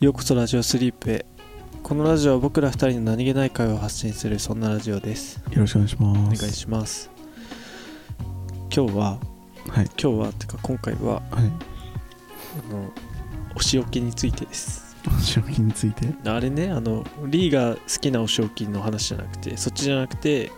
[0.00, 1.26] ようこそラジオスリープへ
[1.82, 6.40] このラジオは僕ら二人の何気ない会話を発信するそんなラジオですよろしくお願いしおます。
[6.42, 7.10] 願いします
[8.74, 9.18] 今日は
[9.68, 9.90] はい。
[10.02, 11.22] 今日はてか今回ははい。
[12.70, 12.90] あの
[13.54, 16.06] お仕置きについてです食器について？
[16.24, 20.50] あれねあのリーが好きなお仕置きの話じゃなくてそっちじゃなくて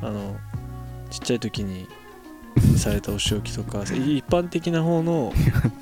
[0.00, 0.06] うん。
[0.06, 0.36] あの
[1.10, 1.88] ちっちゃい時に
[2.76, 5.32] されたお仕置きとか一般的な方の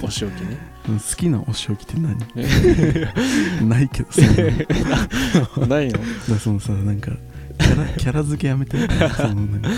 [0.02, 0.58] お仕置きね
[0.88, 3.68] 好きなお仕置きって何？
[3.68, 4.20] ないけどさ。
[4.22, 5.98] だか ないの？
[6.30, 7.12] らそのさ、なんか、
[7.58, 8.78] キャラ、キャラ付けやめて。
[9.16, 9.68] そのなんか、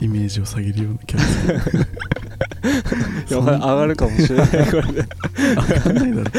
[0.00, 1.78] イメージを下げるようなキャラ付け。
[3.34, 5.04] いや上がるかもしれないこれで
[5.56, 6.30] 上がんないだろ。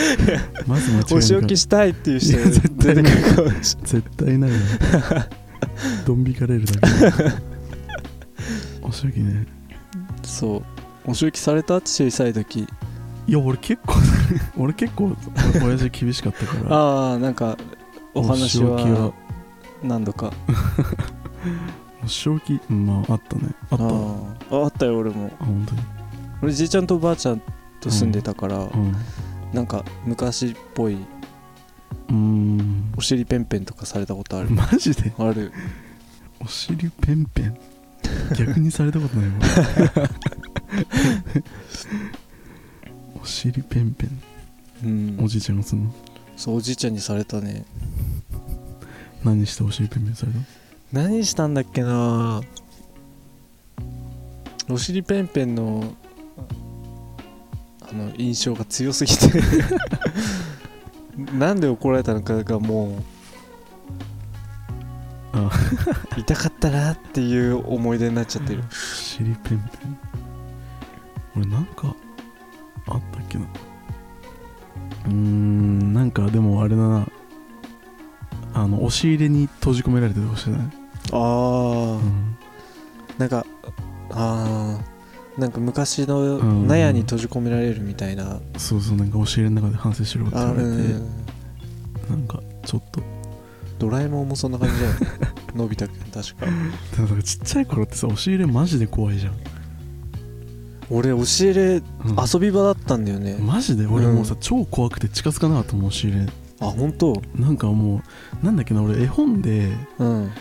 [0.68, 1.14] まず間違いない。
[1.18, 4.58] お仕置きしたいっていう人絶対出てくるかもし絶対ないよ。
[6.06, 7.53] ドン引かれるだけ。
[8.94, 9.48] お仕置きね。
[10.22, 10.64] そう。
[11.12, 11.82] お仕置きされた？
[11.82, 12.68] 小さい時。
[13.26, 13.96] いや、俺結構、
[14.56, 15.16] 俺結構、
[15.66, 16.76] 親父厳しかったから。
[16.76, 17.58] ああなんか
[18.14, 19.14] お話はは。
[19.82, 20.32] 何度か。
[22.06, 23.50] お仕置き、まあ、あったね。
[23.72, 23.86] あった。
[24.56, 25.32] あ、あったよ俺も。
[25.40, 25.82] 本当に。
[26.44, 27.42] 俺じいちゃんとおばあちゃん
[27.80, 28.96] と住んでたから、うん。
[29.54, 32.94] なんか昔っぽいうーん。
[32.96, 34.50] お尻ペンペンとかされたことある。
[34.52, 35.14] マジで？
[35.18, 35.52] ある。
[36.40, 37.58] お尻ペンペン？
[38.38, 39.36] 逆にされたことないわ
[43.22, 44.22] お尻ペンペン。
[44.84, 44.88] う
[45.22, 45.24] ん。
[45.24, 45.94] おじいちゃんがすんの。
[46.36, 47.66] そうおじいちゃんにされたね。
[49.24, 50.40] 何してお尻ペンペンされた
[50.92, 52.42] 何したんだっけな。
[54.70, 55.96] お尻ペンペンの
[57.82, 59.32] あの印象が強すぎて。
[61.34, 63.13] なんで怒られたのかがもうあ
[66.18, 68.64] 痛かったなっていう思い出になっちゃってる。
[68.70, 69.60] お尻ペンペン。
[71.36, 71.96] 俺なんか
[72.88, 73.46] あったっけな。
[75.06, 77.08] うーんなんかでもあれだな。
[78.54, 80.62] あの押し入れに閉じ込められてたかもしれない、
[81.12, 81.20] ああ、
[81.96, 82.38] うん、
[83.18, 83.44] なんか
[84.12, 86.68] ああなんか昔のうん。
[86.68, 90.64] 納屋に閉じ込められるみたいな、そうそうなんか押し入れの中で反省しろって言われて。
[90.64, 90.92] ん。
[92.08, 93.02] なんかちょっと。
[93.80, 95.00] ドラえもんもそんな感じだよね
[95.56, 96.46] のび太くん確か。
[96.46, 96.52] で
[97.02, 99.34] もなんかちっちゃい頃ってさ押し入れマジで怖いじゃん、
[100.90, 101.84] 俺押し入れうん。
[102.34, 103.86] 遊び場だったんだよね、マジで？
[103.86, 104.40] 俺もうさ、うん。
[104.40, 106.32] 超怖くて近づかなかったもん押し入れ。
[106.60, 107.22] あ本当？
[107.36, 108.02] なんかも
[108.42, 110.32] うなんだっけな俺絵本でうん。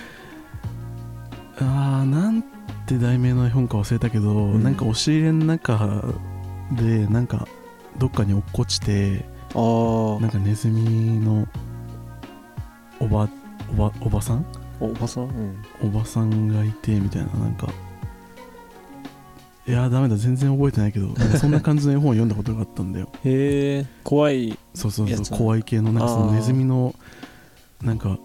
[1.58, 2.42] あーなん
[2.86, 4.62] て題名の絵本か忘れたけど、ん。
[4.62, 6.02] なんか押し入れの中
[6.72, 7.46] でなんか
[7.98, 10.20] どっかに落っこちてあー。
[10.20, 11.46] なんかネズミの
[13.00, 13.28] おば
[13.72, 14.46] おばおばさん
[14.86, 15.24] おばさん？
[15.24, 15.56] うん。
[15.82, 17.68] おばさんがいてみたいななんか。
[19.66, 23.08] いやーダメだ全然覚えてないけどなんかそんな感じの絵本を読んだことがあったんだよ。
[23.24, 26.26] へえ怖いそうそうそうやつなの怖い系のなんかそあー。
[26.26, 26.94] のネズミの
[27.80, 28.18] なんか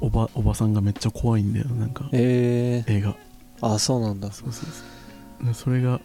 [0.00, 2.04] おばおばさんがめっちゃ怖いんだよなんか。
[2.12, 3.16] へえ映画。
[3.60, 4.30] あそうなんだ。
[4.30, 5.46] そうそうそう。
[5.46, 6.00] でそれが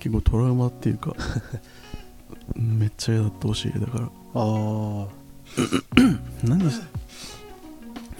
[0.00, 1.14] 結構トラウマっていうか
[2.56, 4.04] うん めっちゃ嫌だった押し入れだから。
[4.06, 5.06] ああ
[6.42, 6.80] 何 し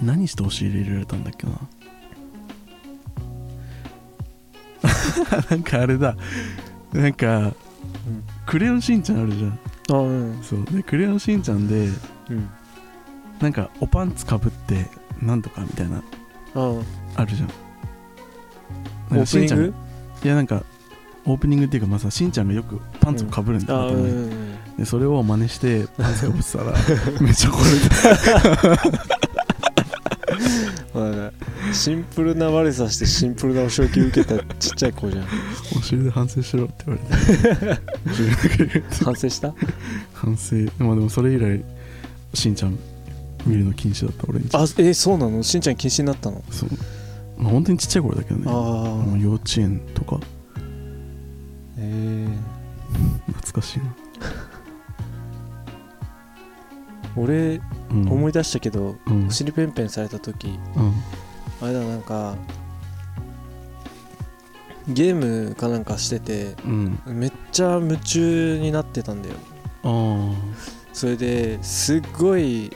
[0.02, 1.52] 何して押し入れられたんだっけな？
[5.50, 6.16] なんかあれだ。
[6.92, 7.52] なんか、うん。
[8.46, 9.58] クレヨンしんちゃんあるじゃん。
[9.90, 10.38] あうん。
[10.42, 10.64] そう。
[10.64, 11.88] でクレヨンしんちゃんで
[12.30, 12.48] うん。
[13.40, 14.86] なんかおパンツかぶって
[15.20, 16.02] なんとかみたいな
[16.54, 16.74] あ。
[17.16, 17.50] あるじゃん。
[19.18, 19.74] オープニング？
[20.24, 20.62] いやなんか
[21.26, 26.72] オープニングっていうかまあさしんちゃんがよくパンツをかぶるんだよ、あうんでそれを真似してパンツかぶってたら
[27.20, 29.33] めっちゃ怒られた
[30.94, 35.24] まあシンプルな悪さしてシンプルなお仕置き受けたちっちゃい子じゃん。
[35.76, 38.82] お尻で反省しろって言われて。
[39.04, 39.52] 反省した？
[40.12, 40.56] 反省。
[40.78, 41.64] まあでもそれ以来
[42.34, 42.78] しんちゃん
[43.44, 44.48] 見るの禁止だった俺に。
[44.52, 45.42] あえそうなの？
[45.42, 46.42] しんちゃん禁止になったの？
[46.50, 46.70] そう。
[47.36, 48.44] まあ本当にちっちゃい頃だけどね。
[48.46, 50.20] ああもう幼稚園とか。
[51.76, 52.28] え
[53.26, 53.84] 懐かしいな
[57.16, 58.08] 俺うん。
[58.10, 59.26] 思い出したけどうん。
[59.28, 60.92] お尻ペンペンされた時うん。
[61.60, 62.36] あれだなんか
[64.88, 66.98] ゲームかなんかしててうん。
[67.06, 69.34] めっちゃ夢中になってたんだよ。
[69.84, 70.32] あ
[70.92, 72.70] それですっごい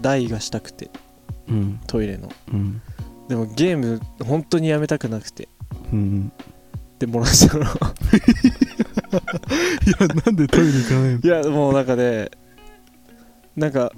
[0.00, 0.90] 台がしたくて
[1.86, 2.28] トイレの。
[2.52, 2.80] うん。
[3.28, 5.48] でもゲーム本当にやめたくなくて。
[5.92, 6.32] うん。
[6.98, 7.64] で漏らしたの。
[7.64, 7.70] いや
[10.24, 11.18] なんでトイレ行かないの？
[11.18, 12.30] いやもうなんかね
[13.56, 13.92] なんか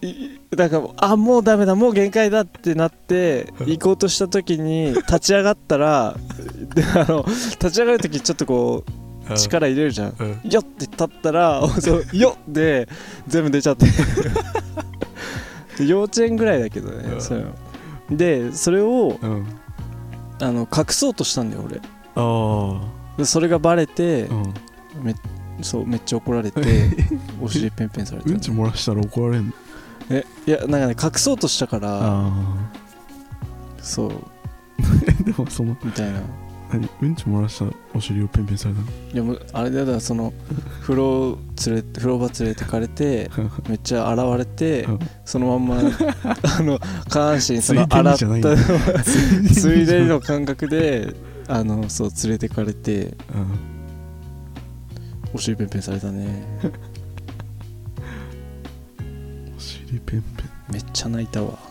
[0.00, 6.16] いなんかあもうダメだもう限界だってなって行こうとした時に立ち上がったら
[6.74, 8.92] であの立ち上がる時ちょっとこう
[9.30, 9.36] うん。
[9.36, 10.16] 力入れるじゃん。
[10.18, 10.50] うん。
[10.50, 12.88] よって立ったらそうよっで
[13.26, 13.86] 全部出ちゃって。
[15.78, 17.20] で幼稚園ぐらいだけどね、うん。
[17.22, 17.34] そ
[18.10, 19.46] でそれをうん。
[20.40, 23.24] あの隠そうとしたんだよ俺。
[23.24, 24.54] それがバレてあ、うん
[25.62, 26.60] そうめっちゃ怒られて
[27.40, 29.52] お尻ペンペンされて、うんち漏らしたら怒られんの？
[30.10, 32.32] えいやなんかね隠そうとしたからあ
[33.80, 34.12] そう。
[34.12, 36.20] あ でもそのみたいな。
[36.72, 36.88] 何？
[37.02, 38.86] うんち漏らしたお尻をペンペンされたの？
[39.12, 40.32] いやもうあれだよだからその
[40.82, 43.30] 風呂連れて風呂場連れてかれて
[43.68, 44.98] めっちゃ洗われてうん。
[45.24, 45.90] そのまんま
[46.58, 46.78] あの
[47.08, 48.26] 下半身その洗った
[49.54, 51.14] ついでの感覚で
[51.48, 53.04] あのそう連れてかれて。
[53.04, 53.73] うん
[55.34, 56.44] お尻ペンペンされたね。
[59.56, 60.72] お尻ペンペン。
[60.72, 61.58] めっちゃ泣いたわ。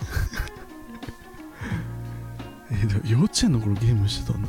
[2.71, 4.47] えーでも幼稚園の頃ゲームしてたんだ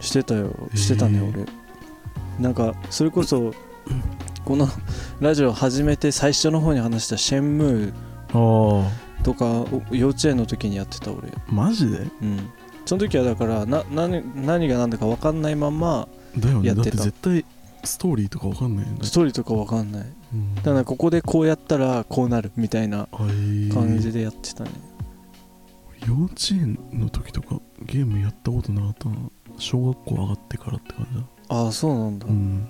[0.00, 0.54] してたよ。
[0.74, 1.30] してたね、えー。
[1.34, 1.46] 俺。
[2.38, 3.52] なんかそれこそ
[4.44, 4.68] この
[5.20, 8.90] ラジオ始めて最初の方に話したシェンムーあ
[9.22, 11.28] とかを幼稚園の時にやってた俺。
[11.28, 11.98] あマジで？
[12.22, 12.48] うん。
[12.86, 16.74] その時はだからな何何が何だか分かんないままだよね。
[16.74, 17.44] だってやってた絶対
[17.84, 18.98] ストーリーとかわかんないよね。
[19.02, 20.06] ストーリーとか分かんない。
[20.32, 20.54] うん。
[20.56, 23.72] だからここでこうやったらこうなるみたいなはい。
[23.72, 24.70] 感じでやってたね、
[26.06, 29.16] 幼稚園の時とかゲームやったことなかったな
[29.58, 31.24] 小学校上がってからって感じだ。
[31.48, 32.68] ああそうなんだ、うん。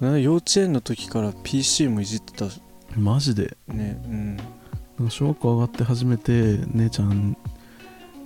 [0.00, 2.46] な幼稚園の時から PC もいじってた
[2.96, 3.56] マジで？
[3.68, 4.02] ね
[4.98, 5.10] うん。
[5.10, 7.36] 小学校上がって初めて姉ちゃん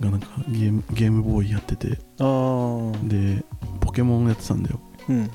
[0.01, 1.99] がなんかゲームゲームボーイやってて。
[2.19, 3.45] ああで
[3.81, 4.81] ポケモンやってたんだよ。
[5.09, 5.31] うん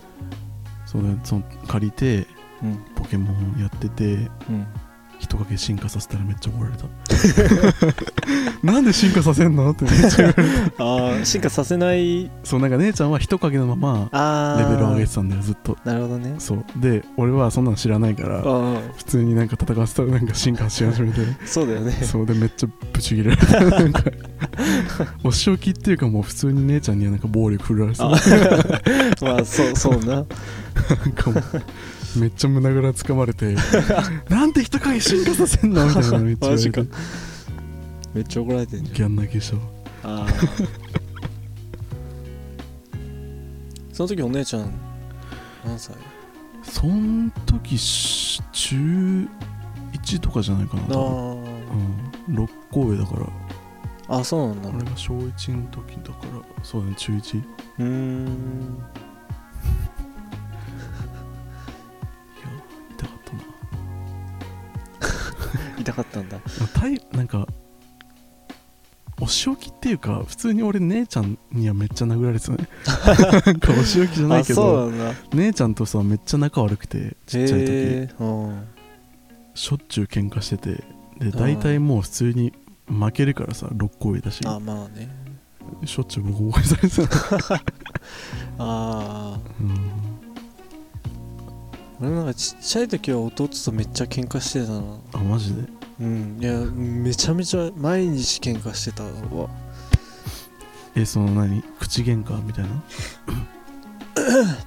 [0.95, 2.27] それその借りて
[2.63, 2.77] うん。
[2.95, 4.68] ポケモンやっててうん。
[5.18, 6.86] 人影進化させたらめっちゃ怒られた。
[8.63, 9.71] なんで進化させんの？
[9.71, 10.83] ってめっちゃ言われた。
[10.83, 12.30] ああ進化させない。
[12.44, 15.77] そうなんか姉ちゃんは人影のままレベルを上げてたんだよずっと。
[15.86, 16.36] なるほどね。
[16.39, 16.65] そう。
[16.75, 18.41] で俺はそんなの知らないから
[18.98, 21.21] 普通になんか戦わせたらなんか進化し始めて。
[21.48, 21.94] そうだよね。
[21.94, 22.25] そう。
[22.25, 23.80] でめっちゃブチ切れられた。
[23.80, 24.03] なんか
[25.24, 28.09] お仕置きっていうかもう普通に姉ちゃんにはなんか暴力振るわれてたあ
[29.21, 30.25] まあそうそうな
[30.75, 33.56] なんかもうめっちゃ胸ぐらつかまれて
[34.30, 35.86] なんで人影進化させんの？
[35.88, 36.50] みたいなの めっちゃ
[38.13, 40.27] めっちゃ怒られてんじギャン泣きしたわゃんああ
[43.92, 44.72] その時お姉ちゃん
[45.66, 45.95] 何歳？
[46.63, 48.75] そん時し中
[49.94, 51.44] 1とかじゃないかなあ多分。
[52.27, 52.36] うん。
[52.44, 53.27] 6個上だから。
[54.07, 54.69] ああそうなんだ。
[54.69, 56.42] 俺が小1の時だから。
[56.63, 57.44] そうだね中1い
[57.80, 58.27] うーん
[65.86, 66.38] 痛かったんだ。
[66.38, 67.48] まあタイなんか
[69.22, 72.68] お仕置きっていうか普通に俺姉ちゃんにはめっちゃ殴られてたね。
[73.46, 74.92] なんかお仕置きじゃないあけど
[75.34, 78.64] 姉ちゃんとさめっちゃ仲悪くてちっちゃい時、へえうん。
[79.54, 80.84] しょっちゅう喧嘩してて
[81.20, 82.52] で大体もう普通に
[82.88, 84.42] 負けるからさ6個上だし。
[84.46, 85.10] あまあね。
[85.86, 87.60] しょっちゅうボコボコにされてた、 あ
[88.60, 89.85] あうん、
[92.01, 94.81] 俺なんかちっちゃい時は弟とめっちゃ喧嘩してたな。
[95.13, 95.62] あマジで？
[96.01, 96.38] うん。
[96.42, 99.10] いやめちゃめちゃ毎日喧嘩してたわ。
[100.96, 101.63] えその何？
[101.79, 102.84] 口喧嘩みたいな？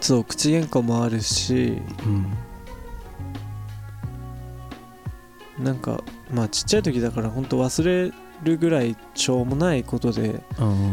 [0.00, 1.82] そう口喧嘩もあるし。
[5.58, 5.64] うん。
[5.64, 10.42] なんかまあちっちゃい時だから本当忘れるぐらいしょうもないことで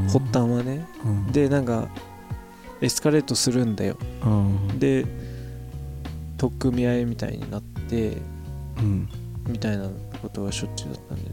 [0.08, 0.86] 発端はね。
[1.04, 1.32] うん。
[1.32, 1.88] でなんか
[2.82, 3.98] エスカレートするんだよ。
[4.22, 5.06] あーで
[6.38, 8.18] 取っ組み合いみたいになって
[8.78, 9.08] うん。
[9.48, 9.90] みたいな
[10.22, 11.32] ことがしょっちゅうだったんで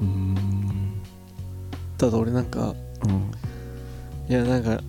[0.00, 0.92] うーん。
[1.98, 3.30] ただ俺なんかうん。
[4.28, 4.80] いやなんか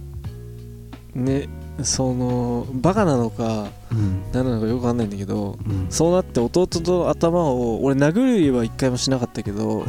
[1.15, 1.47] ね
[1.83, 4.21] そのバカなのかうん。
[4.33, 5.87] 何なのかよくわかんないんだけどうん。
[5.89, 9.87] そうなって弟の頭を俺殴りは一回もしなかったけどはい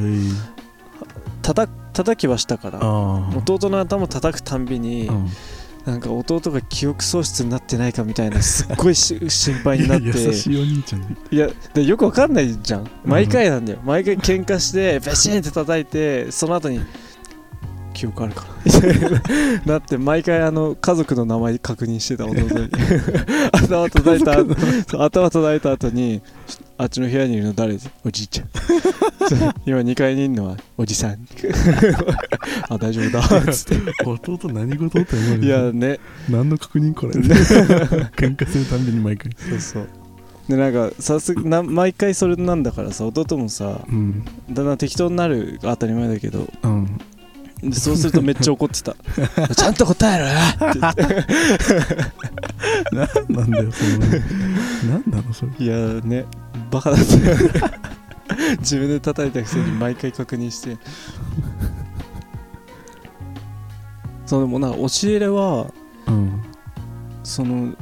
[1.43, 5.29] 叩叩きはしたから弟の頭叩くたんびにうん。
[5.85, 10.05] なんか弟が記憶喪失になってないかみたいなすっごいし心配になって。
[10.05, 12.89] い や優しいお兄ちゃんでいやでよくわかんないじゃん。
[13.05, 13.81] 毎回なんだよ。
[13.85, 16.81] 毎回喧嘩して ベシーンって叩いてその後に
[18.03, 18.47] 記憶あるか。
[19.65, 22.49] ななって毎回あの家族の名前確認してた弟に
[23.53, 26.21] 頭叩いた頭叩いた後に
[26.79, 27.79] あっちの部屋にいるの誰？
[28.05, 28.49] おじいちゃん。
[29.65, 31.13] 今2階にいるのはおじさん。
[32.69, 33.53] あ大丈夫だ。
[33.53, 36.01] つって弟何事って思ういやね。
[36.29, 37.13] 何の確認これ。
[37.13, 39.31] 喧嘩するたんびに毎回。
[39.49, 39.89] そうそう。
[40.49, 44.25] でなんかさすな毎回それなんだからさ弟もさうん。
[44.51, 46.92] だんだん適当になるが当たり前だけどうん
[47.63, 48.97] でそうするとめっちゃ怒ってた。
[49.55, 50.33] ちゃんと答えろよ。
[50.71, 51.05] って言って。
[52.93, 53.99] なんなんだよその。
[54.93, 55.53] なんなのそれ。
[55.59, 56.25] いやね
[56.71, 57.51] バカだったよね。
[58.59, 60.77] 自分で叩いたくせに毎回確認して。
[64.27, 65.67] そうでもなんか押し入れは
[66.09, 66.43] うん。
[67.23, 67.75] その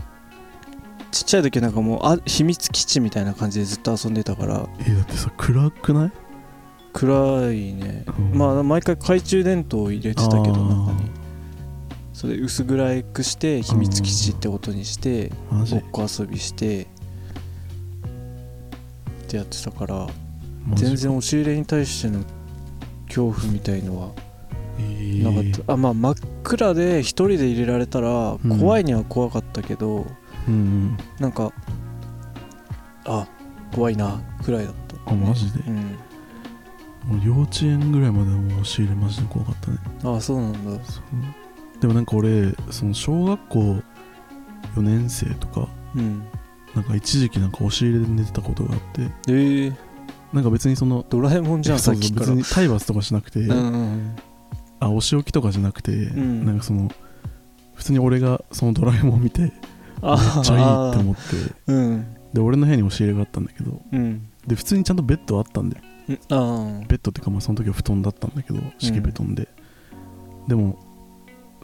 [1.11, 4.69] ちっちゃい時なんかもうあ秘密基地みたいな感じでずっと遊んでたから。
[4.87, 6.13] えだってさ暗くない、
[6.93, 8.05] 暗いね。
[8.19, 8.39] うん。
[8.39, 11.11] まあ毎回懐中電灯を入れてたけど中に。
[12.13, 16.87] それ薄暗くして秘密基地ってことにしてごっこ遊びしてっ
[19.27, 20.07] てやってたから
[20.75, 22.23] 全然押し入れに対しての
[23.07, 24.11] 恐怖みたいのは
[24.79, 25.25] えー。
[25.25, 28.59] なかった、あまあ真っ暗で一人で入れられたらうん。
[28.59, 30.07] 怖いには怖かったけど、
[30.47, 30.97] うんうん。
[31.19, 31.53] なんか
[33.07, 33.27] あ
[33.75, 34.75] 怖いなくらいだっ
[35.07, 35.11] た。
[35.11, 35.61] あマジで？
[35.61, 35.97] うん
[37.05, 39.79] もう幼稚園ぐらいまではもう押し入れマジで怖かったね。
[40.05, 40.85] あそうなんだ。
[40.85, 41.81] そう。
[41.81, 43.83] でもなんか俺その小学校
[44.77, 46.23] 4年生とかうん。
[46.75, 49.75] なんか一時期なんか押し入れで寝てたことがあってえー、
[50.33, 52.27] なんか別にそのドラえもんじゃんさっきから。
[52.27, 54.17] 別に体罰とかしなくて、うんうん
[54.83, 56.47] あお仕置きとかじゃなくて、ん。
[56.47, 56.91] なんかその
[57.75, 59.53] 普通に俺がそのドラえもんを見てめっ
[60.01, 61.21] あちゃいいって思って。
[61.67, 62.17] うん。
[62.33, 64.27] で俺の部屋に押し入れがあったんだけどうん。
[64.47, 65.85] で普通にちゃんとベッドあったんだよ。
[65.85, 69.49] うんあベッドっていうかまあその時は布団だったんだけど敷布団で、
[70.49, 70.79] でも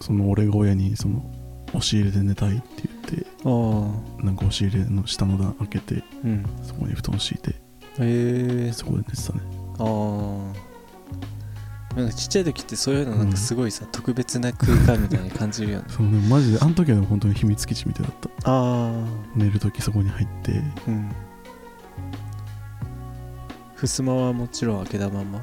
[0.00, 1.24] その俺が親にその
[1.68, 6.46] 押し入れで寝たいって言ってなんか押し入れの下の段開けてうん。
[6.62, 7.56] そこに布団敷いてへ
[8.68, 8.72] え。
[8.72, 9.40] そこで寝てたね。
[9.78, 9.84] あ
[11.94, 11.96] あ。
[11.96, 15.84] なんかちっちゃい時ってそういうのなんかすごいさ、特別な空間みたいに感じるよね。
[15.90, 18.50] そうねマジであの時は本当に秘密基地みたいだった。
[18.50, 19.04] ああ。
[19.34, 21.10] 寝る時そこに入ってうん
[23.76, 25.38] 襖はもちろん開けたまま？
[25.38, 25.42] あ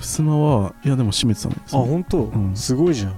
[0.00, 1.56] 襖はいやでも閉めてたね。
[1.66, 2.56] そう本当、うん。
[2.56, 3.14] すごいじゃん。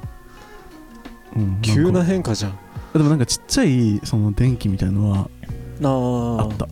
[1.37, 2.59] うんんか急な変化じゃん。
[2.93, 5.29] でもなんかちっちゃいその電気みたいのは
[5.83, 5.89] あ
[6.43, 6.69] ああった。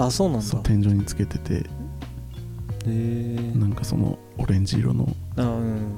[0.00, 0.58] ああそうなんだ。
[0.60, 1.54] 天井につけてて。
[1.54, 1.62] へ
[2.86, 5.08] えなんかそのオレンジ色の。
[5.36, 5.92] あうん。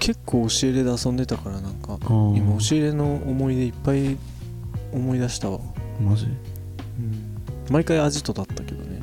[0.00, 1.92] 結構押し入れで遊んでたからなんか。
[1.92, 2.36] あー。
[2.36, 4.16] 今押し入れの思い出いっぱい
[4.92, 5.60] 思い出したわ、
[6.00, 6.26] マジ？
[7.72, 9.00] 毎回アジトだったけどね。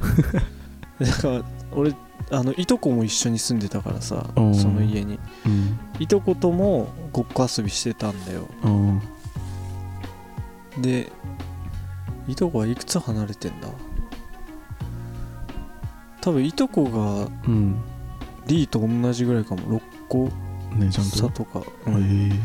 [1.02, 1.94] だから俺
[2.32, 4.56] あのいとこも一緒に住んでたからさうん。
[4.56, 5.20] その家に。
[5.46, 5.80] うん。
[6.00, 8.48] いとこともごっこ遊びしてたんだよ。
[8.64, 9.00] あ
[10.80, 11.12] で
[12.28, 13.70] いとこはいくつ離れてんだ？
[16.22, 17.76] 多分いとこがあうん。
[18.46, 19.80] リーと同じぐらいかも。
[19.80, 20.30] 6個
[20.76, 22.40] ねちゃんと差とか、うへんえ。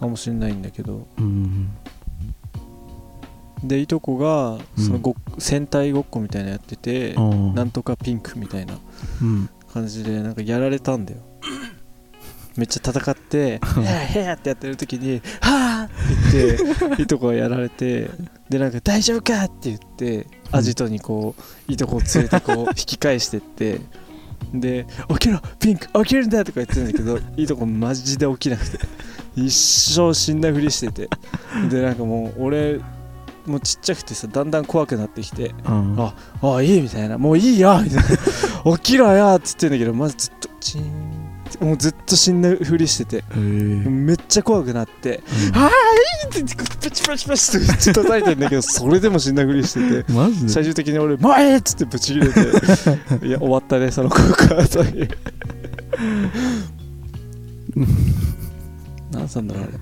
[0.00, 1.06] かもしれないんだけど。
[1.18, 1.68] うん
[3.64, 8.74] でいとこがうんそのごっ戦隊ごっこみたいなのやってて、なんとかピンクみたいな
[9.20, 11.20] うん感じでなんかやられたんだよ
[12.56, 15.88] めっちゃ戦って「ヘアヘア」ってやってる時に「はあ!」
[16.28, 18.10] って言っていとこがやられて
[18.50, 21.34] でなんか「大丈夫か!」って言ってアジトにこ
[21.68, 23.80] ういとこを連れてこう 引き返してって
[24.52, 28.78] で「起きろピンク起きるんだ!」とか言ってるんだけどいとこマジで起きなくて
[29.34, 29.50] 一
[29.94, 31.08] 生死んだふりしてて
[31.70, 32.80] でなんかもう俺
[33.46, 37.18] もうちっちゃくてさだんだん怖くなってきてああああいいみたいな。
[37.18, 38.02] もういいよみたい
[38.64, 38.76] な。
[38.78, 41.22] 起きろよっつってんだけどまずずっとチーン
[41.60, 45.56] もうずっと死んだふりしててめっちゃ怖くなってうん。
[45.56, 50.12] ああいいってパチパチパチってめっ叩いてんだけどそれでも死んだふりしてて
[50.48, 52.40] 最終的に俺「もうええ!」っつってブチ切れて
[53.26, 55.08] いや終わったねその告白遊び
[59.12, 59.72] 何さんだろうあれ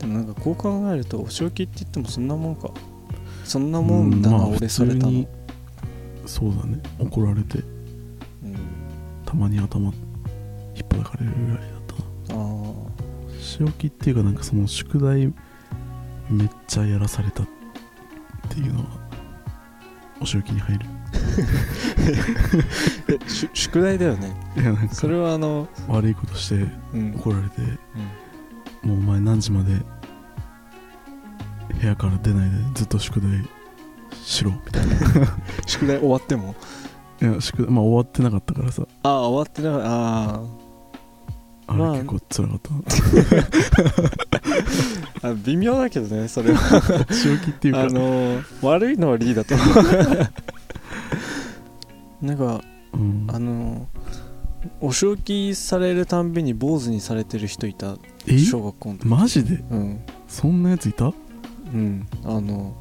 [0.00, 2.70] でもなんかこう考えるとお仕置きって言ってもそんなもんか。
[3.44, 5.26] そんなもんだな、うまあ俺されたの、
[6.24, 6.80] そうだね。
[6.98, 7.58] 怒られて
[8.42, 8.56] うん、
[9.26, 9.94] たまに頭引っ
[10.88, 11.80] 張かれるぐらいだっ
[12.28, 12.40] たな。
[12.40, 12.72] あ
[13.40, 15.32] 仕置きっていうかなんかその宿題
[16.30, 17.46] めっちゃやらされたっ
[18.48, 18.86] ていうのは
[20.20, 20.86] お仕置きに入る。
[23.52, 24.34] 宿題だよね。
[24.56, 27.56] いやなんかそれはあの、悪いことしてうん怒られて
[28.82, 29.74] もうお前何時まで
[31.80, 33.30] 部屋から出ないでずっと宿題
[34.24, 34.96] しろみたいな。
[35.66, 36.54] 宿題終わっても？
[37.22, 38.82] いや宿題まあ終わってなかったからさ。
[39.02, 39.86] ああ終わってなかった。
[39.88, 40.40] ああ
[41.68, 41.92] あ。
[41.92, 42.70] 結構辛かった
[45.30, 46.58] あ微妙だけどねそれは。
[47.12, 47.82] 仕置きっていうか。
[47.82, 49.64] あのー悪いのはリーだと思
[52.22, 52.26] う。
[52.26, 52.60] なんか
[52.92, 53.26] うん。
[53.28, 54.29] あのー
[54.80, 57.96] お仕置きされるたんびに坊主にされてる人いた？
[58.26, 58.38] え？
[58.38, 59.06] 小学校の時。
[59.06, 59.62] マジで？
[59.70, 60.00] うん。
[60.28, 61.06] そんなやついた？
[61.06, 62.06] うん。
[62.24, 62.74] あの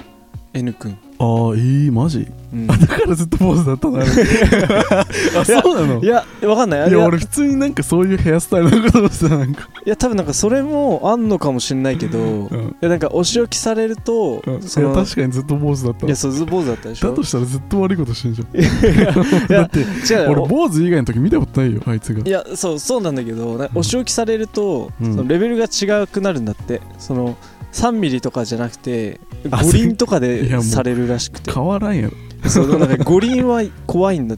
[0.53, 0.98] N 君。
[1.22, 2.27] ああえー、マジ？
[2.53, 2.72] うん。
[2.72, 4.06] あだからずっと坊主だったのあ
[5.46, 6.01] そうなの？
[6.01, 6.82] いやわかんない。
[6.82, 12.75] あいや俺普通になんかそういうヘアスタイルのことをしてたなんか、いや多分なんかそれもあんのかもしんないけど、いうん。
[12.79, 16.06] やなんかお仕置きされると、うん、いそのや確かにずっと坊主だった。
[16.06, 17.10] いやそうず坊主だったでしょ。
[17.10, 18.58] だとしたらずっと悪いことしてんじゃん。
[18.58, 19.84] いや だって違
[20.22, 20.32] うよ。
[20.32, 22.22] 俺坊主以外の時見たことないよあいつが。
[22.25, 25.15] いやそうそうなんだけどお仕置きされると、うん。
[25.15, 26.82] そのレベルが違くなるんだって。
[26.98, 27.36] その
[27.74, 29.20] 3ミリとかじゃなくて
[29.52, 31.52] あ五輪とかでされるらしくて。
[31.52, 32.50] 変わらんやろ。
[32.50, 34.38] そうでもなんか五輪は怖いんだっ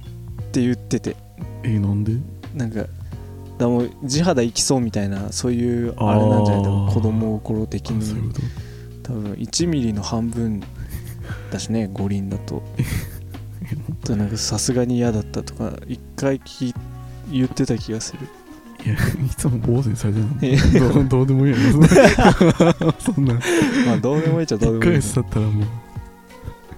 [0.52, 1.16] て言ってて。
[1.64, 2.14] えー、なんで？
[2.56, 2.86] なんか
[3.58, 6.62] だもう地肌いきそうみたいなそういうあれなんじゃな
[6.92, 6.94] い？
[6.94, 8.32] 子供心的に。
[9.04, 10.62] 多分1ミリの半分
[11.52, 12.62] だしね五輪だと。
[14.04, 16.74] となんかさすがに嫌だったとか一回聞い
[17.32, 18.28] 言ってた気がする
[18.86, 20.94] いやいつも坊主にされてるの。
[20.94, 23.34] どうどうでもいいやろそんな。
[23.86, 25.66] まあどうでもいいっちゃどう1でもいいヶ月経ったらもう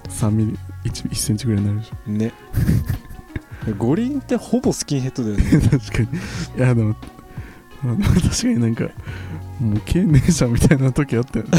[0.08, 0.58] 3ミリ
[0.90, 1.92] 1, 1センチぐらいになるでし。
[2.06, 2.32] ょね。
[3.78, 5.68] 五輪ってほぼスキンヘッドだよね。
[5.68, 6.18] 確かに。
[6.58, 6.94] いやでも
[8.22, 8.84] 確かになんか
[9.60, 11.50] もう毛ねえじゃんみたいな時あったよね。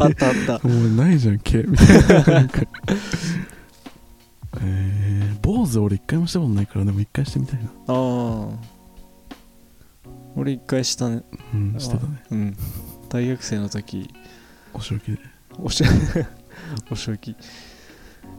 [0.00, 0.68] あったあった。
[0.68, 1.58] もうないじゃん毛。
[1.58, 2.60] みたいななんか。
[4.60, 7.70] えー、坊主俺一回もしたことないからでも一回してみたいな。
[7.70, 8.81] ああ
[10.36, 11.22] 俺一回したね。
[11.54, 12.22] うんしてたね。
[12.30, 12.56] うん。
[13.08, 14.08] 大学生の時。
[14.72, 15.18] お仕置きで。
[15.58, 15.84] おし
[16.90, 17.36] お仕置き。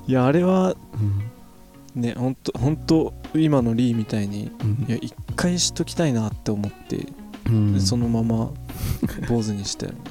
[0.07, 0.75] いやあれは
[1.95, 2.01] うん。
[2.01, 4.85] ねほんとほんと今のリーみたいにうん。
[4.87, 7.07] いや一回しときたいなって思って、
[7.47, 7.79] うん。
[7.79, 8.49] そのまま
[9.29, 9.99] 坊主にしたよね。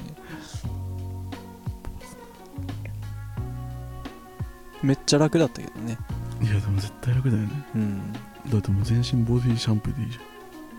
[4.81, 5.97] めっちゃ楽だったけどね。
[6.41, 7.49] いやでも絶対楽だよね。
[7.75, 8.13] うん。
[8.49, 10.19] だってもう全身ボディシャンプーでいいじ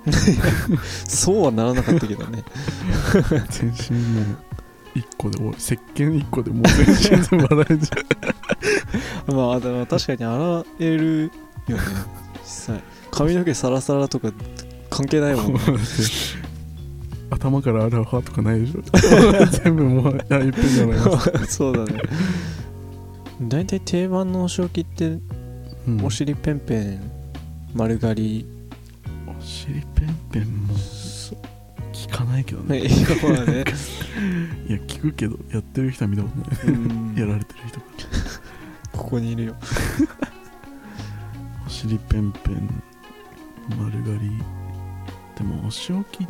[1.09, 2.45] そうはならなかったけどね。
[3.51, 7.91] 全身もう1個で終わる石鹸1個でもう全身全部洗えるじ
[9.35, 11.31] まあでも確かに洗える
[11.69, 11.83] よね。
[12.43, 14.33] 実際髪の毛サラサラとか
[14.91, 15.61] 関係ないもんね。
[17.31, 18.83] 頭から洗う派とかないでしょ。
[19.65, 20.99] 全部もうあいっぺんじゃない
[21.49, 22.01] そうだね。
[23.43, 25.19] 大体定番のお仕置きって
[25.89, 26.05] うん。
[26.05, 27.11] お尻ペンペン
[27.75, 28.47] 丸刈り
[29.27, 30.75] お尻ペンペンも
[31.93, 32.81] 聞かないけどね。
[32.81, 32.89] いや
[34.87, 36.75] 聞くけどやってる人は見たことない。
[36.75, 37.15] うん。
[37.17, 37.87] やられてる人が。
[38.93, 39.57] ここにいるよ。
[41.67, 42.83] お尻ペンペン
[43.79, 44.31] 丸刈り。
[45.37, 46.27] でもお仕置きっ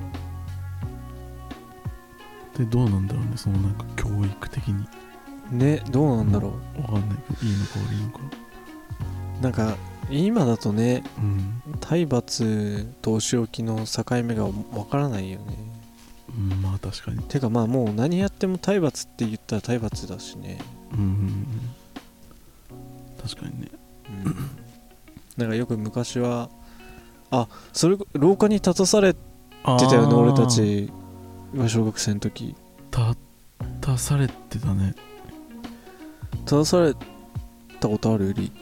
[2.55, 4.89] てどうなんだろうねそのなんか教育的に。
[5.51, 8.21] ねどうなんだろわかんないけどいいのか悪いのか。
[9.41, 9.77] うなんか
[10.11, 15.57] 今だとねうん、体罰とお仕置きの境目がわからないよね。
[16.37, 17.23] うん、まあ確かに。
[17.25, 20.59] てかまあもう何やっても体罰って言ったら体罰だしね
[20.93, 21.47] うん。
[23.23, 23.69] 確かにね。
[24.25, 24.35] うん。
[25.37, 26.51] なんかよく昔は
[27.31, 29.21] あそれ廊下に立たされて
[29.63, 30.93] たよね俺たち
[31.55, 32.55] が小学生の時。
[32.93, 33.17] 立
[33.81, 34.95] たされてたね。
[36.41, 36.95] 立たされ
[37.81, 38.35] たことある？
[38.35, 38.53] り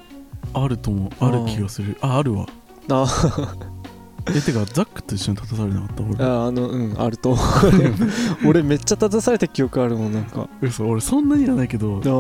[0.55, 1.11] あると思う。
[1.21, 1.97] ある気がする。
[2.01, 2.47] ああるわ。
[2.91, 3.07] あ
[4.29, 6.03] えてかザックと一緒に立たされなかった？
[6.05, 6.25] 俺。
[6.25, 7.47] ああのうんあると思う。
[8.49, 10.49] 俺めっちゃ立たされた記憶あるもんなんか。
[10.61, 12.11] 嘘俺そんなにはないけどあで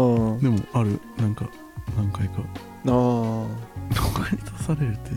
[0.48, 1.00] もある。
[1.18, 1.46] なんか
[1.96, 2.34] 何回か。
[2.38, 2.42] あ
[2.86, 3.46] あど
[4.14, 5.10] こに立たされるって？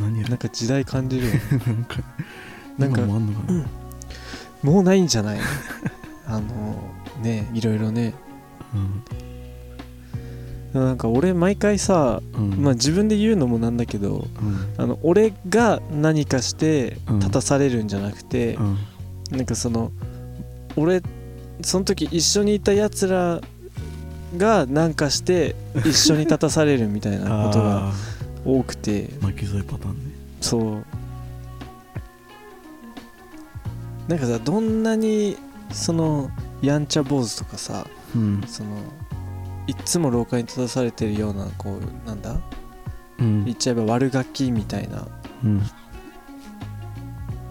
[0.00, 0.26] 何や？
[0.26, 1.32] あなんか時代感じるよ
[1.66, 1.96] なんか
[2.78, 3.64] なんか今もあんのかな、
[4.62, 5.38] もうないんじゃない？
[6.26, 6.76] あの
[7.22, 8.14] ねいろいろね
[10.72, 12.50] なんか俺毎回さ、うん。
[12.52, 14.74] うんまあ自分で言うのもなんだけどうん。
[14.78, 17.18] あの俺が何かしてうん。
[17.18, 18.78] 立たされるんじゃなくて、うん。
[19.30, 19.92] なんかその
[20.76, 21.02] 俺
[21.62, 23.40] その時一緒にいたやつら
[24.36, 25.54] が何かして
[25.84, 27.92] 一緒に立たされるみたいな ことがあ
[28.44, 29.08] 多くて。
[29.08, 30.00] ー巻き添えパターンね。
[30.40, 30.84] そう。
[34.08, 35.36] なんかさどんなに
[35.70, 36.30] その
[36.60, 38.42] やんちゃ坊主とかさうん。
[38.46, 38.70] その
[39.66, 42.40] いっつも廊下に立たされてるようなこうなんだ？
[43.18, 43.44] うん。
[43.44, 45.06] 言っちゃえば悪ガキみたいな。
[45.44, 45.62] うん。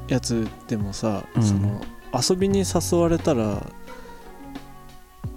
[0.08, 1.43] やつでもさ、うん。
[1.43, 1.82] その
[2.13, 3.65] 遊びに誘われたら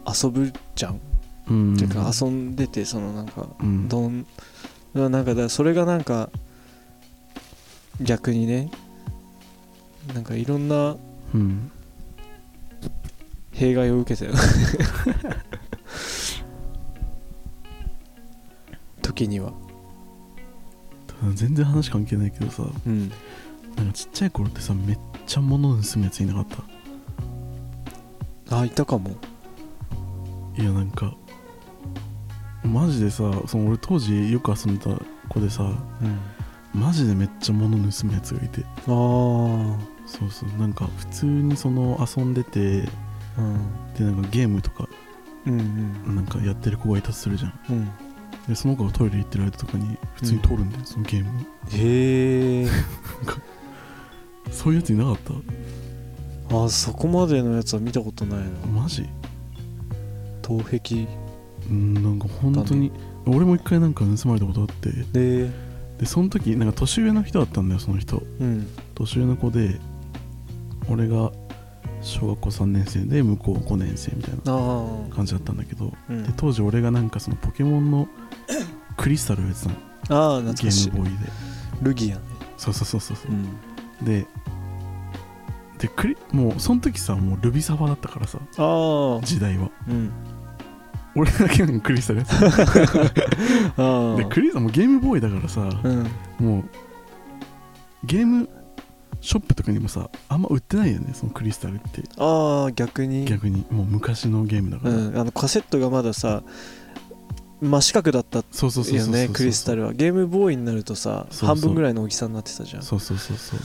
[0.05, 1.01] 遊ぶじゃん、
[1.49, 1.77] うん。
[1.77, 3.89] てか遊んでてそのなんかうん。
[3.89, 4.27] どん
[4.95, 6.31] なんかだそれがなんか
[8.01, 8.71] 逆にね
[10.13, 10.97] なんかいろんな
[11.35, 11.71] うん。
[13.53, 14.33] 弊害を受けたよ
[19.15, 19.53] 時には。
[21.35, 23.09] 全然話関係ないけどさうん。
[23.77, 26.47] なんかちっちゃい頃ってさめっちゃ物盗むやついなかっ
[28.47, 28.59] た？
[28.61, 29.11] あいたかも。
[30.59, 31.15] いやなんか
[32.63, 34.91] マジでさその俺当時よく遊んでた
[35.29, 36.81] 子でさうん。
[36.81, 38.63] マジでめっちゃ物盗むやつがいて。
[38.63, 38.87] ああ
[40.07, 40.49] そうそう。
[40.59, 42.61] なんか普通にその遊んでて
[43.39, 43.95] うん。
[43.95, 44.89] でなんかゲームとか
[45.47, 45.61] うん
[46.07, 46.17] うん。
[46.17, 47.61] なんかやってる子がいたとするじゃん。
[47.71, 47.89] うん
[48.49, 51.33] でその子がトイレ行ってる間とかに普通に通るんだよ、そのゲームを。
[51.71, 52.69] へえ
[54.51, 55.19] そういうやついなかっ
[56.51, 58.45] あそこまでのやつは見たことないな。
[58.51, 59.09] たマジ？
[60.43, 61.07] 盗壁
[61.71, 62.93] うんなんか本当に
[63.27, 64.91] 俺も一回なんか盗まれたことあって。
[65.13, 65.51] で？
[65.99, 68.23] でその時なんか年上の人だったんだよその人。
[68.41, 68.69] うん。
[68.95, 69.81] 年上の子で
[70.91, 71.33] 俺が
[72.03, 74.43] 小学校3年生で向こう5年生みたいな
[75.15, 75.93] 感じだったんだけど。
[76.11, 76.25] うん。
[76.25, 78.07] で当時俺がなんかそのポケモンの
[78.97, 79.75] クリスタルをやってたの
[80.11, 80.91] ああ懐ゲかしい。
[80.91, 81.33] ームボーイで。
[81.83, 82.23] ルギアね。
[82.57, 83.17] そうそうそうそう。
[83.17, 84.05] そううん。
[84.05, 84.27] で
[85.79, 89.71] でクリもうその時さもうルビサバだったからさああ時代は。
[89.89, 90.11] うん。
[91.17, 92.35] 俺だけなんかクリスタルやって
[93.77, 96.07] たああでクリスタルもゲームボーイだからさうん。
[96.39, 96.65] もう
[98.05, 98.49] ゲーム
[99.21, 102.03] ショップとかにもさあんま売ってないよねそのクリスタルって。
[102.19, 103.25] ああ逆に。
[103.25, 103.65] 逆に。
[103.71, 105.19] もう昔のゲームだから、うん。
[105.19, 106.43] あのカセットがまださ
[107.65, 109.93] 真四角だったそうそうそうそうよねクリスタルは。
[109.93, 112.83] ゲームボーイになるとさ半分ぐらいの大きさになってたじゃん。
[112.83, 113.59] そうそうそうそう。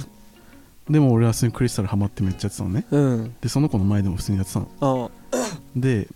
[0.91, 2.85] でも俺は普通にクリスタルハマってめっちゃやってたのね。
[2.89, 3.35] うん。
[3.41, 4.69] でその子の前でも普通にやってたの。
[4.79, 5.38] ああ。
[5.75, 6.07] で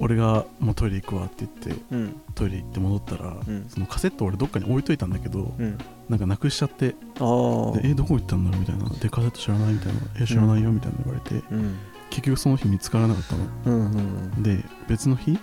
[0.00, 2.20] 俺がもうトイレ行くわって言ってうん。
[2.34, 3.66] トイレ行って戻ったら、うん。
[3.68, 5.78] そのカセット俺どっかに置いといたんだけど、うん。
[6.08, 7.78] なんかなくしちゃってああ。
[7.80, 8.88] でえどこ行ったんだろうみたいな。
[8.88, 10.00] でカセット知らないみたいな。
[10.20, 11.76] え知らないよみたいな言われて、うん。
[12.10, 13.44] 結局その日見つからなかったの。
[13.66, 13.98] うんう
[14.38, 15.38] んで別の日うん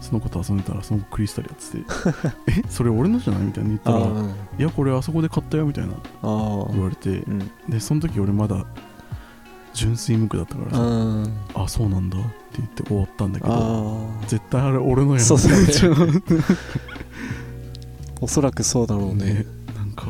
[0.00, 2.62] その子と遊んでたらその子クリスタルやってて え？
[2.68, 3.42] それ俺のじゃない？
[3.44, 4.32] みたいに言ったらうんい
[4.62, 7.50] やこれあそこで買ったよみたいな言われてうん。
[7.68, 8.64] でその時俺まだ
[9.74, 10.84] 純粋無垢だったからさう
[11.22, 15.66] んあそうなんだって言って終わったんだけどあ絶対あれ俺のやそうだね。
[18.20, 19.24] おそらくそうだろうね。
[19.34, 20.06] ねなんか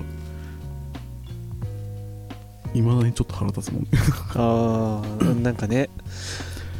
[2.75, 3.89] いまだにちょっと腹立つもんね。
[4.35, 5.89] ああなんかね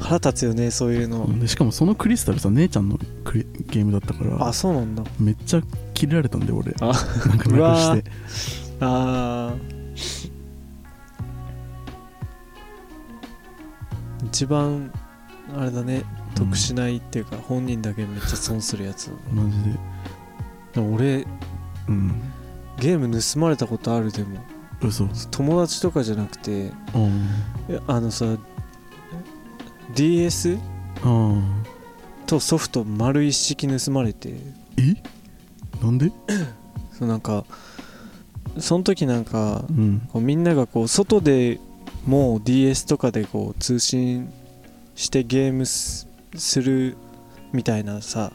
[0.03, 1.39] 腹立つよねそういうの。
[1.39, 5.03] でしかもそのクリスタルさ姉ちゃんのクリゲームだったからあそうなんだ。
[5.19, 5.63] めっちゃ
[5.95, 6.75] キレられたんで俺。
[6.81, 8.11] あなんかなくーして。
[8.81, 10.31] あー。
[14.27, 14.91] 一番
[15.57, 19.11] あれだね得しないっていうか、本人だけめっちゃ損するやつ。
[19.33, 19.79] マジで。
[20.75, 21.27] でも俺
[21.89, 22.23] うん。
[22.79, 24.39] ゲーム盗まれたことあるでも。
[24.81, 25.07] 嘘。
[25.31, 27.29] 友達とかじゃなくてうん。
[27.87, 28.25] あのさ
[29.95, 30.59] DS
[31.05, 31.41] あ
[32.27, 34.31] とソフト丸一式盗まれて。
[34.79, 34.95] え？
[35.85, 36.11] なんで？
[36.99, 37.45] そうなんか
[38.59, 40.09] その時なんかうん。
[40.13, 41.59] こうみんながこう外で
[42.07, 44.33] もう DS とかでこう通信
[44.95, 46.97] してゲームすする
[47.53, 48.33] みたいなさ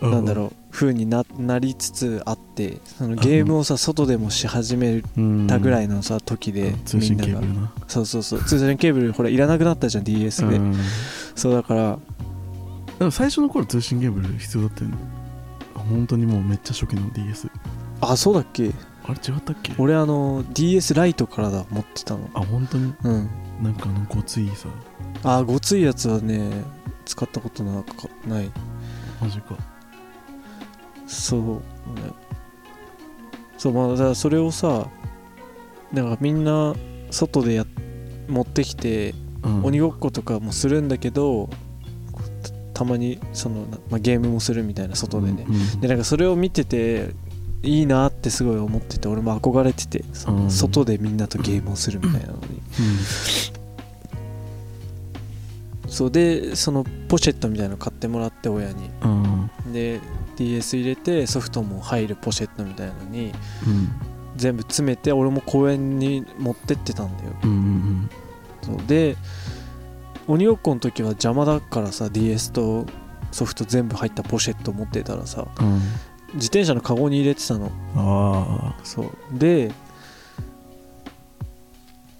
[0.00, 7.72] なんだろう風にななりつつあってそのゲームをさ外でもし始めうんたぐらいのさ時で通信みんながケーブルな。
[7.88, 8.44] そうそうそう。
[8.44, 10.56] 通信ケーブルほらいらなくなったじゃん DS で。
[10.56, 10.74] うん
[11.34, 11.98] そうだから。
[12.98, 14.96] でも最初の頃通信ケーブル必要だったよね。
[15.74, 17.48] 本当にもうめっちゃ初期の DS
[18.00, 18.72] あそうだっけ？
[19.04, 19.72] あれ違ったっけ？
[19.78, 22.28] 俺あの DS ライトからだ持ってたの。
[22.34, 22.94] あ本当に？
[23.04, 23.30] うん。
[23.62, 24.68] なんかあのごついさ。
[25.24, 26.50] あごついやつはね
[27.06, 28.50] 使ったことなかない。
[29.20, 29.56] マジか
[31.06, 31.60] そうね
[33.58, 34.88] そうまあだからそれをさ
[35.92, 36.74] だからみんな
[37.10, 37.64] 外でや
[38.28, 39.64] 持ってきてうん。
[39.64, 41.48] 鬼ごっことかもするんだけど
[42.74, 45.80] たたまにその、まあ、ゲームもするみたいな外でね、うんうん。
[45.80, 47.14] でなんかそれを見てて
[47.62, 50.04] いいなってすごい思ってて俺も憧れてて
[50.48, 52.60] 外でみんなとゲームをするみたいなのに
[55.88, 58.90] そうでそのポシェットみたいなの買ってもらって親に。
[59.02, 59.22] うん。
[59.22, 59.36] うん
[59.72, 60.00] で
[60.36, 63.32] DS 入れてソフトも入るポシェットみたいなのに
[63.66, 63.88] うん。
[64.36, 67.30] 全部詰めて俺も公園に持ってってたんだよ。
[67.44, 68.10] うんうん。
[68.62, 69.16] そうで
[70.28, 72.86] 鬼ごっこの時は邪魔だからさ DS と
[73.32, 75.80] ソフト全部入ったポシェット持ってたらさうん。
[76.34, 77.70] 自転車のカゴに入れてたの。
[77.94, 78.84] ああ。
[78.84, 79.10] そう。
[79.32, 79.72] で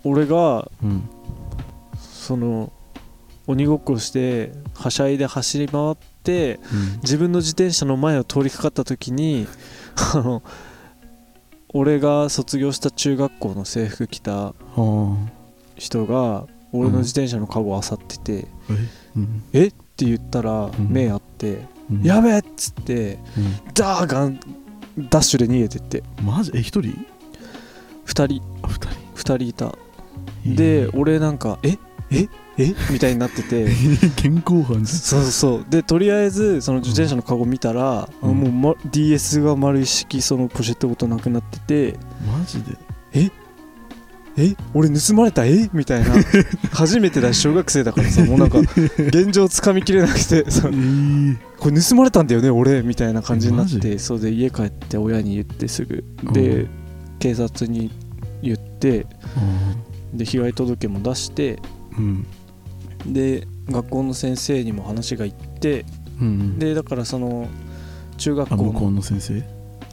[0.04, 1.08] 俺がうん。
[1.98, 2.72] その
[3.46, 6.92] 鬼ごっこしてはしゃいで走り回ってうん。
[7.02, 9.46] 自分の自転車の前を通りかかった時に
[10.14, 10.42] あの
[11.70, 14.54] 俺が卒業した中学校の制服着た
[15.76, 18.74] 人が俺の自転車のカゴを漁っててえ
[19.16, 19.66] うん「え？
[19.66, 20.72] っ?」て言ったらん。
[20.90, 22.02] 目あって「うん。
[22.02, 23.74] やべえ!」っつってうん。
[23.74, 24.40] ダーガン
[25.10, 26.02] ダッシュで逃げてって。
[26.22, 26.50] マジ？
[26.54, 27.06] え一人
[28.06, 28.42] ？2人。
[28.62, 28.88] あ二人。
[29.14, 29.74] 2人いた。
[30.46, 31.76] で俺なんか「え？
[32.10, 32.24] え？
[32.24, 32.28] っ?」
[32.58, 32.74] え？
[32.90, 33.64] みたいになってて。
[34.16, 38.36] 現行犯じそうそうでとりあえずその自転車のカゴ見たら、うん。
[38.36, 41.98] もう、ま、DS が丸一式そのポシェットごとなくなってて。
[42.26, 43.30] マジで？
[44.38, 44.54] え？
[44.74, 45.46] 俺盗まれた？
[45.46, 45.70] え？
[45.72, 46.14] みたいな。
[46.72, 52.82] 初めてだし小学生だからさもうなんか現状つかみきれなくてそえー、これ盗まれたんだよね俺？
[52.82, 56.04] みたいな感じになっマてそうで家帰って親に言ってすぐ。
[56.32, 56.68] で、うん。
[57.18, 57.90] 警察に
[58.42, 59.06] 言って。
[60.14, 61.58] で被害届も出して。
[61.98, 62.26] うん
[63.12, 65.84] で学校の先生にも話が行って
[66.20, 67.48] うんでだからその
[68.18, 69.42] 中学校あ向こうのの先生？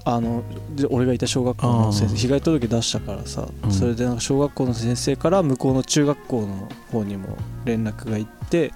[0.05, 0.43] あの
[0.75, 3.71] で俺がいた小学校の先生被害届出したからさ、うん。
[3.71, 8.73] それでなんか小学校の先生から向こうの中学校の方にも連絡が行って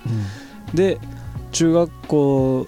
[0.74, 1.00] で
[1.52, 2.68] 中学校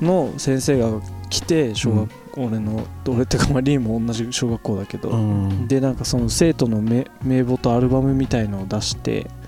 [0.00, 5.68] の先生が来て小学、俺の俺ってかまあリーも同じ小学校だけど、うん。
[5.68, 9.41] でなんかその生徒の名名簿とアルバムみたいのを出して、あ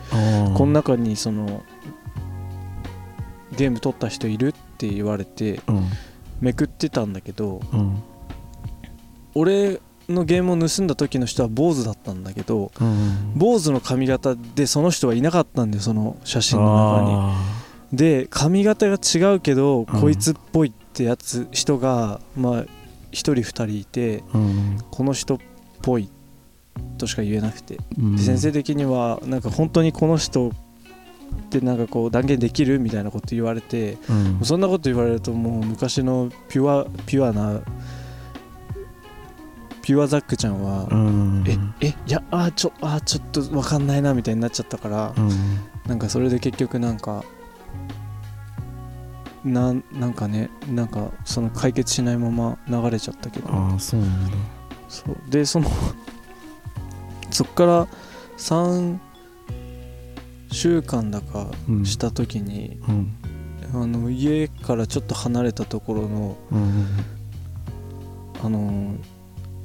[0.55, 1.63] この中にその
[3.57, 5.85] ゲーム撮った人いるって言われてうん。
[6.41, 8.03] めくってたんだけどうん。
[9.35, 13.33] 俺のゲームを盗んだ時の人は坊主だったんだけどうん。
[13.37, 17.11] 坊主の髪型でその人はいなかったんだよその写真の中に。
[17.15, 19.87] あで髪型が違うけど、ん。
[19.87, 22.67] こいつっぽいってやつ人がまあ1
[23.13, 24.79] 人2人いてーうん。
[24.91, 25.39] この人っ
[25.83, 26.09] ぽい
[26.99, 27.79] としか言えなくて。
[27.99, 28.17] うん。
[28.17, 30.53] で先生的にはなんか本当にこの人っ
[31.51, 34.41] てなんかこう断言できるみたいなこと言われてうん。
[34.45, 37.61] そんなこと言われるともう昔のピュアピュアな
[39.83, 41.45] ピュアザックちゃんは、うん。
[41.81, 45.31] ええいやあーちょあーちょっと分かんないなみたいになっちゃったから、うん。
[45.87, 47.23] なんかそれで結局なんか
[49.45, 53.49] なんなんかねなんかその解決しないまま流れちゃったけど。
[53.51, 54.37] ああそうなんだ。
[54.89, 55.17] そう。
[55.29, 55.69] でその
[57.35, 57.89] そっから
[58.39, 58.99] 3
[60.53, 61.85] 週間だかうん。
[61.85, 63.13] した時に、うん。
[63.75, 66.87] あの家からちょっと離れたところのうん
[68.43, 68.95] あの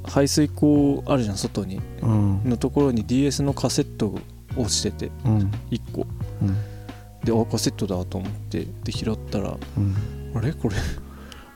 [0.02, 1.80] 排水溝あるじゃん外に。
[2.02, 2.42] うん。
[2.44, 4.20] のところに DS のカセットが
[4.56, 5.50] 落ちててうん。
[5.70, 6.06] 1個。
[6.42, 6.56] うん。
[7.22, 9.94] であカセットだと思ってで拾ったらうん。
[10.34, 10.52] あれ？
[10.52, 10.74] これ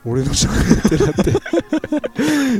[0.05, 0.57] 俺のじゃんっ
[0.89, 1.33] てなって。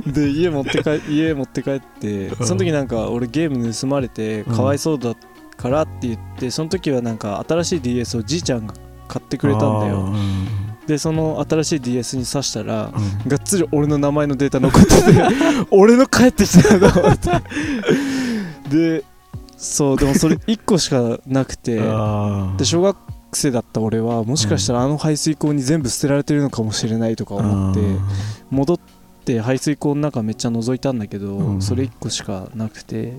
[0.12, 5.16] で家持って帰家持って帰ってその時なんか俺ゲーム盗まれてかわいそうだ
[5.58, 8.74] からって言ってその時はなんか新しい DS をじいちゃんが
[9.08, 13.30] 買ってくれたんだあよーでその新しい DS に挿したらうん。
[13.30, 15.02] がっつり俺の名前のデータ残ってて
[15.72, 17.30] 俺の帰ってきたなと思って。
[18.70, 19.04] で
[19.58, 21.76] そうでもそれ1個しかなくて。
[22.58, 22.98] で小学
[23.38, 27.82] 生だった俺はもしかしたらあの排水溝に全部捨てられてるのかもしれないとか思って
[28.50, 28.80] 戻っ
[29.26, 31.62] て排水溝の中めっちゃ覗いたんだけど、うん。
[31.62, 33.14] それ1個しかなくて。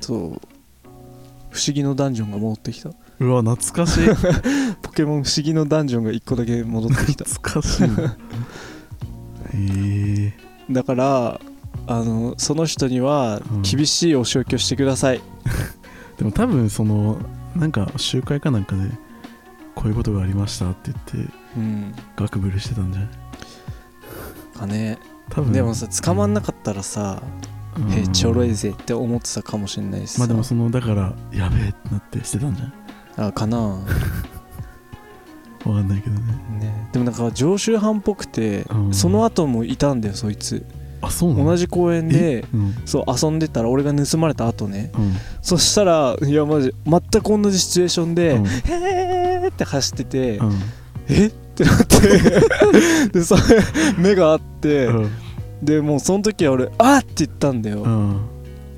[0.00, 0.18] そう。
[1.50, 2.90] 不思議のダンジョンが戻ってきた。
[3.20, 4.08] うわ懐かしい。
[4.82, 7.24] ポケモン不思議のダンジョンが1個だけ戻ってきた。
[7.24, 8.16] 懐かしいな。
[9.52, 10.34] へえ。
[10.68, 11.40] だから
[11.86, 13.62] あのその人にはうん。
[13.62, 15.20] 厳しいお仕置きをしてください、
[16.18, 17.18] でも多分その
[17.56, 18.82] なんか集会かなんかで
[19.74, 21.94] こういうことがありましたって言ってうん。
[22.16, 23.10] ガクブルしてたんじゃない？
[24.58, 24.98] かね。
[25.30, 25.52] 多分。
[25.52, 27.22] でもさ捕まんなかったらさ、
[27.76, 27.92] うん。
[27.92, 30.18] えちょろいぜって思ってたかもしれないしさ。
[30.20, 32.74] まあでもそのだからやべえってなってしてたんじゃない？
[33.28, 33.58] あかな。
[35.64, 36.32] わかんないけどね。
[36.60, 36.88] ね。
[36.92, 38.94] でもなんか常習犯っぽくて、うん。
[38.94, 40.66] その後もいたんだよそいつ
[41.04, 42.74] あそうなの同じ公園でうん。
[42.84, 44.90] そう遊んでたら俺が盗まれた後ね。
[44.94, 45.12] うん。
[45.42, 48.46] そしたらいやマジ全く同じシチュエーションで、うん。
[48.46, 50.52] へーって走ってて、うん。
[51.08, 51.26] え？
[51.26, 51.98] ってなって。
[53.12, 53.42] でそれ
[53.98, 55.10] 目があって、うん。
[55.62, 58.20] でもうその時は俺「あっ!」って言ったんだよ、うん。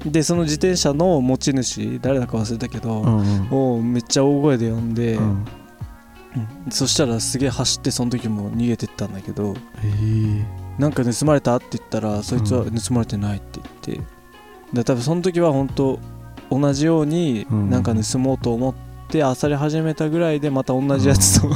[0.06, 5.18] でその自転車の持ち主誰だか忘れたけど、うんをめっちゃ大声で呼んで、
[6.70, 9.52] そしたらすげえ走ってその時も逃げてったんだけど。
[9.52, 12.74] へえなんか盗まれたって言ったらそいつはうん。
[12.74, 14.06] 盗まれてないって言って。
[14.72, 15.98] で多分その時は本当
[16.50, 17.70] 同じようにうん。
[17.70, 18.74] なんか盗もうと思っ
[19.08, 21.48] て漁り始めたぐらいでまた同じやつと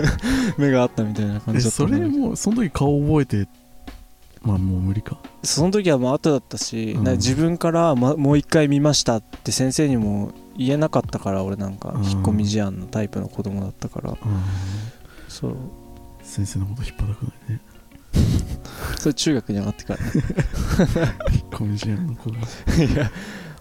[0.56, 3.48] 目があったみたいな感えじだったそれもうその時顔覚えて
[4.42, 5.18] まあもう無理か。
[5.44, 7.04] その時はもう後だったし、うん。
[7.12, 12.04] 自分から、ま、もう一回見ましたって先生にも言えなかったから俺なんかうん。
[12.04, 14.10] 引っ込み思案のタイプの子供だったから。
[14.10, 14.18] うん。
[15.28, 15.56] そう。
[16.22, 17.60] 先生のこと引っ張たくないね
[18.98, 20.10] それ中学に上がってからね。
[20.14, 20.24] 引っ
[21.50, 22.38] 込み思案の子が
[22.84, 23.10] いや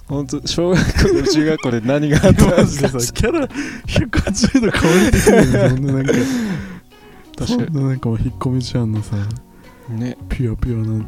[0.07, 6.11] 本当小学校と中学校で何があったんマでジでさすかキャラ180度変わってくるよねそんななんか。
[7.37, 9.15] 確かそんななんかもう引っ込み思案のさ
[9.89, 10.17] にね。
[10.29, 11.05] ピュアピュアな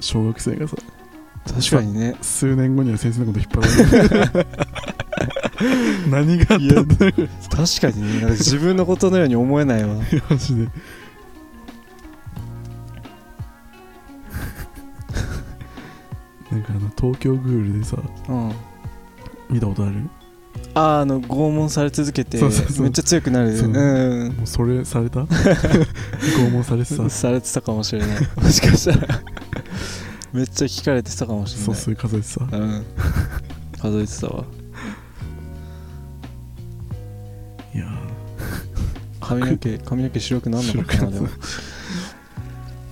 [0.00, 0.76] 小学生がさ
[1.46, 2.16] 確かにね。
[2.22, 4.46] 数年後には先生のこと引っ張られる。
[6.10, 7.28] 何があったんだろう。
[7.50, 8.20] 確かにね。
[8.20, 9.96] なんか自分のことのように思えないわ。
[10.30, 10.68] マジで
[16.50, 17.96] なんかあの東京グールでさ
[18.28, 18.52] うん。
[19.50, 20.08] 見たことある？
[20.74, 22.82] あーあの拷問され続けてそうそうそう。
[22.84, 23.56] めっちゃ強くなる。
[23.56, 23.68] そう。
[23.70, 24.32] うん。
[24.36, 25.20] もうそれされた？
[25.26, 27.10] 拷問されてた？
[27.10, 28.18] されてたかもしれない。
[28.36, 29.20] もしかしたら。
[30.32, 31.76] めっちゃ聞かれてたかもしれない。
[31.76, 32.56] 素数数えてた。
[32.58, 32.84] うん。
[33.80, 34.44] 数えてたわ。
[37.74, 37.86] いや
[39.20, 41.28] 髪の毛髪の毛白くなんのかなでも。
[41.28, 41.30] ー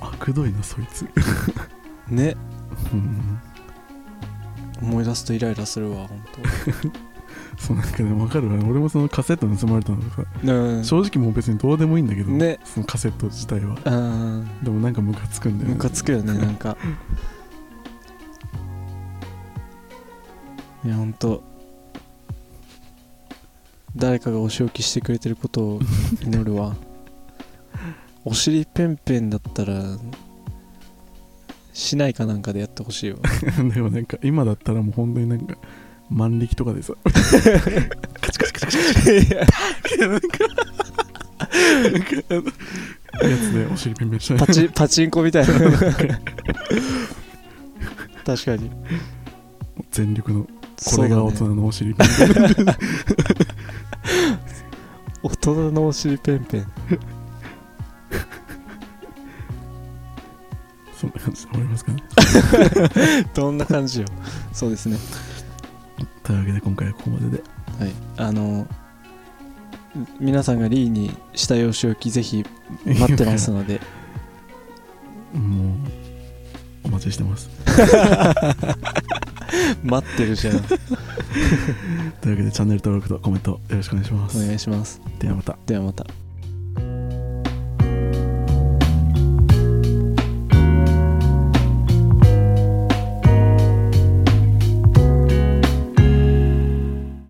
[0.01, 1.07] あくどいなそいつ。
[2.09, 2.37] ね。
[2.47, 2.52] うん
[4.81, 6.21] 思い出すとイライラするわ本
[7.59, 8.57] そうなんかでも分かるわ。
[8.69, 10.85] 俺もそのカセット盗まれたのがさ当うん。
[10.85, 12.59] 正直もう別にどうでもいいんだけど、ね。
[12.65, 13.77] そのカセット自体は。
[13.85, 14.65] うん。
[14.65, 15.75] でもなんかムカつくんだよね。
[15.75, 16.77] ムカつくよねなんか。
[20.85, 21.45] いやほんと
[23.95, 25.81] 誰かがお仕置きしてくれてることを
[26.23, 26.75] 祈るわ。
[28.25, 29.83] お尻ペンペンだったら
[31.73, 33.19] しないかなんかでやってほしいわ
[33.75, 35.57] でもなんか今だったらもう本当になんか
[36.11, 36.93] 万力とかでさ。
[36.93, 36.97] い
[39.31, 40.29] やなんか
[41.83, 44.39] なんかあのやつでお尻ペンペンしない。
[44.47, 45.55] パチパチンコみたいな。
[48.25, 48.71] 確かに。
[49.91, 50.47] 全力の
[50.85, 52.09] これが大人のお尻ペン
[52.55, 52.67] ペン。
[55.23, 56.67] 大人のお尻ペンペン
[61.03, 61.93] そんな感じで終わりますか？
[61.93, 62.03] ね
[63.35, 64.07] どんな感じよ。
[64.53, 64.97] そうですね。
[66.23, 67.43] というわけで今回はここまでで。
[67.81, 67.93] はい。
[68.19, 68.67] あの
[70.21, 72.47] 皆さんがリーにしたいお仕置きぜひ
[72.87, 73.81] 待ってますので。
[75.35, 75.75] もう
[76.85, 77.51] お待ちしてます。
[79.83, 80.61] 待ってるじゃん。
[82.21, 84.39] というわけでチャンネル登録とコメントよろしくお願いします。
[84.39, 85.01] お願いします。
[85.19, 85.57] ではまた。
[85.67, 86.07] ではまた